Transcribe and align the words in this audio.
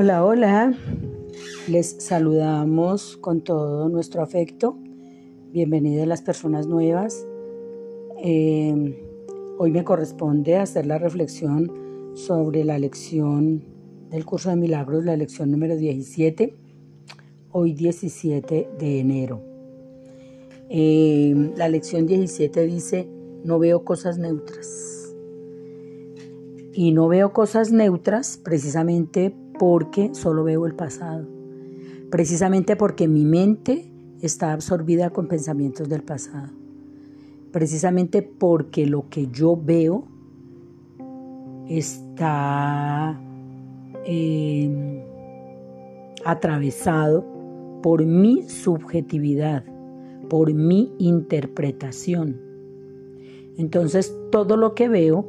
Hola, 0.00 0.24
hola. 0.24 0.78
Les 1.66 1.96
saludamos 1.98 3.16
con 3.16 3.40
todo 3.40 3.88
nuestro 3.88 4.22
afecto. 4.22 4.78
Bienvenidas 5.50 6.06
las 6.06 6.22
personas 6.22 6.68
nuevas. 6.68 7.26
Eh, 8.22 8.96
hoy 9.58 9.72
me 9.72 9.82
corresponde 9.82 10.56
hacer 10.56 10.86
la 10.86 10.98
reflexión 10.98 12.12
sobre 12.14 12.62
la 12.62 12.78
lección 12.78 13.64
del 14.08 14.24
curso 14.24 14.50
de 14.50 14.54
milagros, 14.54 15.04
la 15.04 15.16
lección 15.16 15.50
número 15.50 15.74
17, 15.76 16.54
hoy 17.50 17.72
17 17.72 18.70
de 18.78 19.00
enero. 19.00 19.42
Eh, 20.70 21.34
la 21.56 21.68
lección 21.68 22.06
17 22.06 22.66
dice, 22.66 23.08
no 23.42 23.58
veo 23.58 23.84
cosas 23.84 24.16
neutras. 24.16 25.12
Y 26.72 26.92
no 26.92 27.08
veo 27.08 27.32
cosas 27.32 27.72
neutras 27.72 28.40
precisamente 28.40 29.34
porque 29.58 30.14
solo 30.14 30.44
veo 30.44 30.66
el 30.66 30.74
pasado. 30.74 31.26
Precisamente 32.10 32.76
porque 32.76 33.08
mi 33.08 33.24
mente 33.24 33.90
está 34.22 34.52
absorbida 34.52 35.10
con 35.10 35.28
pensamientos 35.28 35.88
del 35.88 36.02
pasado. 36.02 36.52
Precisamente 37.52 38.22
porque 38.22 38.86
lo 38.86 39.08
que 39.08 39.28
yo 39.28 39.56
veo 39.56 40.04
está 41.68 43.20
em, 44.04 45.02
atravesado 46.24 47.24
por 47.82 48.04
mi 48.04 48.42
subjetividad, 48.48 49.64
por 50.28 50.52
mi 50.52 50.92
interpretación. 50.98 52.40
Entonces 53.56 54.14
todo 54.30 54.56
lo 54.56 54.74
que 54.74 54.88
veo 54.88 55.28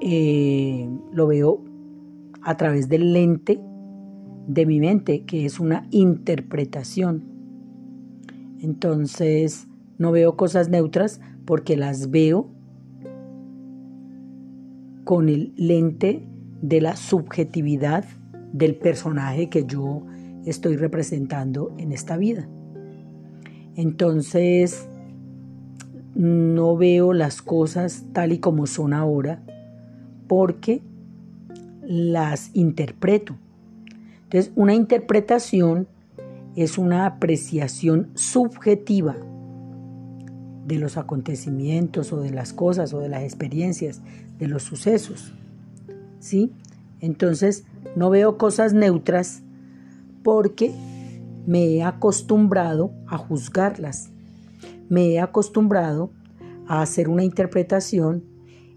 eh, 0.00 0.88
lo 1.12 1.26
veo 1.26 1.63
a 2.44 2.56
través 2.56 2.88
del 2.88 3.12
lente 3.12 3.60
de 4.46 4.66
mi 4.66 4.80
mente, 4.80 5.24
que 5.24 5.46
es 5.46 5.58
una 5.58 5.86
interpretación. 5.90 7.24
Entonces, 8.60 9.66
no 9.98 10.12
veo 10.12 10.36
cosas 10.36 10.68
neutras 10.68 11.20
porque 11.44 11.76
las 11.76 12.10
veo 12.10 12.48
con 15.04 15.28
el 15.28 15.52
lente 15.56 16.26
de 16.62 16.80
la 16.80 16.96
subjetividad 16.96 18.04
del 18.52 18.76
personaje 18.76 19.48
que 19.48 19.64
yo 19.64 20.02
estoy 20.46 20.76
representando 20.76 21.74
en 21.78 21.92
esta 21.92 22.16
vida. 22.16 22.48
Entonces, 23.76 24.88
no 26.14 26.76
veo 26.76 27.12
las 27.12 27.42
cosas 27.42 28.04
tal 28.12 28.32
y 28.32 28.38
como 28.38 28.66
son 28.66 28.92
ahora 28.92 29.42
porque 30.28 30.82
las 31.86 32.50
interpreto. 32.54 33.36
Entonces, 34.24 34.52
una 34.56 34.74
interpretación 34.74 35.86
es 36.56 36.78
una 36.78 37.06
apreciación 37.06 38.10
subjetiva 38.14 39.16
de 40.66 40.78
los 40.78 40.96
acontecimientos 40.96 42.12
o 42.12 42.20
de 42.20 42.30
las 42.30 42.52
cosas 42.52 42.92
o 42.94 43.00
de 43.00 43.08
las 43.08 43.22
experiencias, 43.22 44.00
de 44.38 44.48
los 44.48 44.62
sucesos. 44.62 45.32
¿Sí? 46.20 46.52
Entonces, 47.00 47.64
no 47.96 48.10
veo 48.10 48.38
cosas 48.38 48.72
neutras 48.72 49.42
porque 50.22 50.74
me 51.46 51.66
he 51.66 51.82
acostumbrado 51.82 52.92
a 53.06 53.18
juzgarlas. 53.18 54.10
Me 54.88 55.12
he 55.12 55.20
acostumbrado 55.20 56.10
a 56.66 56.80
hacer 56.80 57.08
una 57.08 57.24
interpretación 57.24 58.24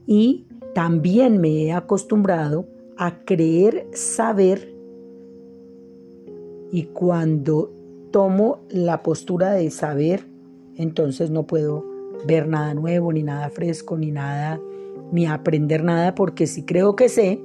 y 0.06 0.46
también 0.75 1.40
me 1.40 1.63
he 1.63 1.73
acostumbrado 1.73 2.67
a 2.97 3.24
creer 3.25 3.88
saber 3.94 4.74
y 6.72 6.84
cuando 6.85 7.72
tomo 8.12 8.59
la 8.69 9.03
postura 9.03 9.52
de 9.52 9.69
saber, 9.72 10.25
entonces 10.75 11.30
no 11.30 11.47
puedo 11.47 11.85
ver 12.25 12.47
nada 12.47 12.74
nuevo, 12.74 13.13
ni 13.13 13.24
nada 13.24 13.50
fresco, 13.50 13.97
ni 13.97 14.12
nada, 14.12 14.59
ni 15.12 15.25
aprender 15.25 15.84
nada, 15.84 16.16
porque 16.16 16.47
si 16.47 16.63
creo 16.63 16.96
que 16.96 17.09
sé, 17.09 17.41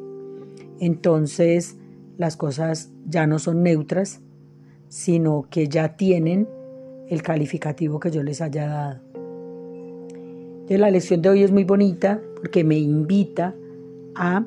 entonces 0.81 1.77
las 2.19 2.37
cosas 2.37 2.91
ya 3.07 3.27
no 3.27 3.39
son 3.39 3.63
neutras, 3.63 4.21
sino 4.89 5.47
que 5.51 5.69
ya 5.69 5.97
tienen 5.97 6.49
el 7.09 7.23
calificativo 7.23 8.01
que 8.01 8.11
yo 8.11 8.23
les 8.23 8.41
haya 8.41 8.67
dado. 8.67 9.01
La 10.69 10.91
lección 10.91 11.21
de 11.21 11.29
hoy 11.29 11.43
es 11.43 11.53
muy 11.53 11.65
bonita 11.65 12.23
porque 12.37 12.65
me 12.65 12.79
invita 12.79 13.55
a 14.15 14.47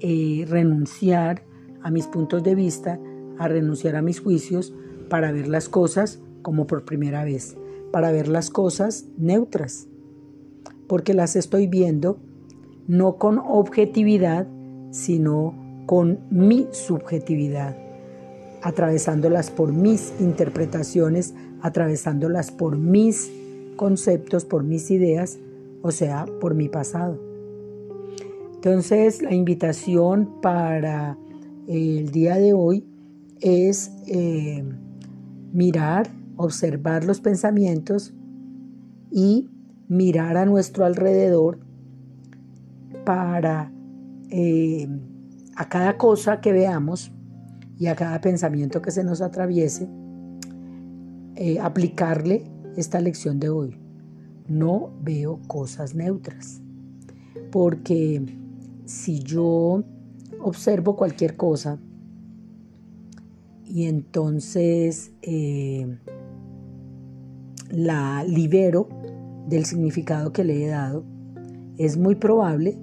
eh, 0.00 0.44
renunciar 0.48 1.44
a 1.82 1.90
mis 1.90 2.06
puntos 2.06 2.42
de 2.42 2.54
vista, 2.54 2.98
a 3.38 3.48
renunciar 3.48 3.96
a 3.96 4.02
mis 4.02 4.20
juicios 4.20 4.72
para 5.08 5.32
ver 5.32 5.48
las 5.48 5.68
cosas 5.68 6.20
como 6.42 6.66
por 6.66 6.84
primera 6.84 7.24
vez, 7.24 7.56
para 7.92 8.12
ver 8.12 8.28
las 8.28 8.50
cosas 8.50 9.06
neutras, 9.16 9.88
porque 10.86 11.14
las 11.14 11.36
estoy 11.36 11.66
viendo 11.66 12.18
no 12.86 13.16
con 13.16 13.38
objetividad, 13.38 14.46
sino 14.90 15.54
con 15.86 16.20
mi 16.30 16.68
subjetividad, 16.70 17.76
atravesándolas 18.62 19.50
por 19.50 19.72
mis 19.72 20.12
interpretaciones, 20.20 21.34
atravesándolas 21.60 22.50
por 22.50 22.78
mis 22.78 23.30
conceptos, 23.76 24.44
por 24.44 24.64
mis 24.64 24.90
ideas, 24.90 25.38
o 25.82 25.90
sea, 25.90 26.26
por 26.40 26.54
mi 26.54 26.68
pasado. 26.68 27.27
Entonces, 28.58 29.22
la 29.22 29.32
invitación 29.32 30.40
para 30.42 31.16
el 31.68 32.10
día 32.10 32.38
de 32.38 32.54
hoy 32.54 32.84
es 33.40 33.92
eh, 34.08 34.64
mirar, 35.52 36.08
observar 36.36 37.04
los 37.04 37.20
pensamientos 37.20 38.12
y 39.12 39.48
mirar 39.86 40.36
a 40.36 40.44
nuestro 40.44 40.84
alrededor 40.86 41.60
para 43.04 43.70
eh, 44.28 44.88
a 45.54 45.68
cada 45.68 45.96
cosa 45.96 46.40
que 46.40 46.50
veamos 46.52 47.12
y 47.78 47.86
a 47.86 47.94
cada 47.94 48.20
pensamiento 48.20 48.82
que 48.82 48.90
se 48.90 49.04
nos 49.04 49.20
atraviese, 49.20 49.88
eh, 51.36 51.60
aplicarle 51.60 52.50
esta 52.76 53.00
lección 53.00 53.38
de 53.38 53.50
hoy. 53.50 53.78
No 54.48 54.90
veo 55.00 55.38
cosas 55.46 55.94
neutras, 55.94 56.60
porque 57.52 58.26
si 58.88 59.20
yo 59.20 59.84
observo 60.40 60.96
cualquier 60.96 61.36
cosa 61.36 61.78
y 63.66 63.84
entonces 63.84 65.12
eh, 65.20 65.98
la 67.70 68.24
libero 68.24 68.88
del 69.46 69.66
significado 69.66 70.32
que 70.32 70.42
le 70.42 70.64
he 70.64 70.68
dado, 70.68 71.04
es 71.76 71.98
muy 71.98 72.14
probable 72.14 72.78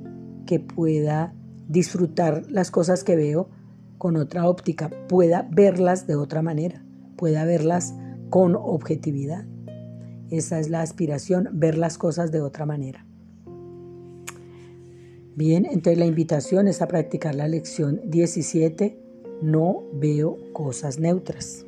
que 0.46 0.60
pueda 0.60 1.34
disfrutar 1.68 2.46
las 2.52 2.70
cosas 2.70 3.04
que 3.04 3.16
veo 3.16 3.50
con 3.98 4.16
otra 4.16 4.48
óptica, 4.48 4.92
pueda 5.10 5.48
verlas 5.52 6.06
de 6.06 6.16
otra 6.16 6.44
manera, 6.44 6.86
pueda 7.16 7.46
verlas 7.46 7.96
con 8.30 8.56
objetividad. 8.56 9.46
Esa 10.30 10.60
es 10.60 10.70
la 10.70 10.82
aspiración, 10.82 11.50
ver 11.54 11.80
las 11.80 11.98
cosas 11.98 12.32
de 12.32 12.42
otra 12.42 12.68
manera. 12.68 13.05
Bien, 15.36 15.66
entonces 15.66 15.98
la 15.98 16.06
invitación 16.06 16.70
es 16.70 16.82
a 16.82 16.88
practicar 16.88 17.36
la 17.36 17.50
lección 17.50 18.00
17, 18.06 18.98
no 19.42 19.84
veo 19.92 20.38
cosas 20.54 20.98
neutras. 20.98 21.65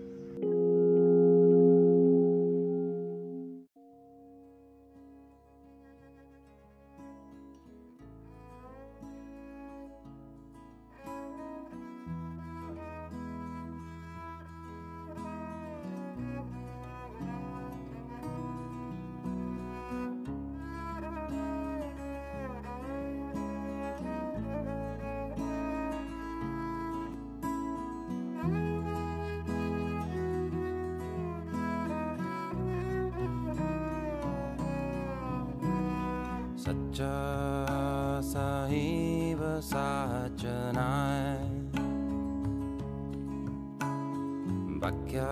सच्चा 36.67 37.11
साहिब 38.29 39.41
साचनाय 39.63 41.37
बक्या 44.81 45.29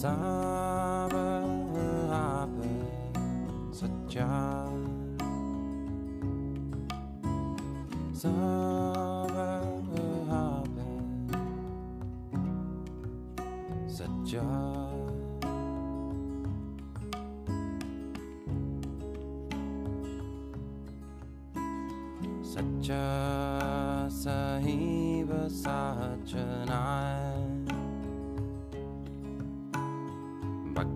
sabe 0.00 1.28
apa 2.08 2.72
saja 3.68 4.64
sabe 8.16 9.44
apa 10.24 10.88
saja 13.92 14.48
sahib 24.08 25.28
sahaja 25.52 26.48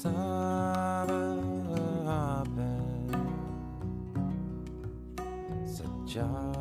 sabe, 0.00 1.12
sabe, 6.06 6.59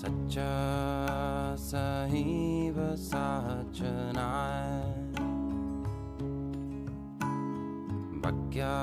सच्चा 0.00 0.50
सही 1.60 2.70
वसाचनाय 2.76 4.70
भक्या 8.24 8.76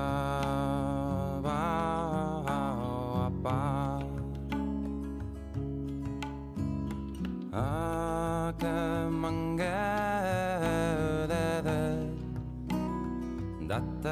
अपार 3.26 4.06
आकमङ्गदत्त 13.64 14.06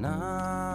Now. 0.00 0.67